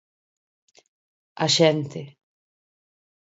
A 1.43 1.45
xente. 1.55 2.01